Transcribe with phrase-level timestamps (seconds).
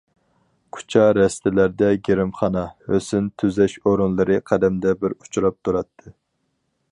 [0.77, 6.15] كوچا- رەستىلەردە گىرىمخانا، ھۆسن تۈزەش ئورۇنلىرى قەدەمدە بىر ئۇچراپ تۇراتتى.